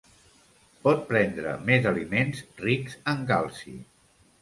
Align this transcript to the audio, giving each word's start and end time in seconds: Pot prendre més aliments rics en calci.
Pot 0.87 1.03
prendre 1.11 1.53
més 1.69 1.87
aliments 1.91 2.43
rics 2.67 3.01
en 3.15 3.25
calci. 3.37 3.79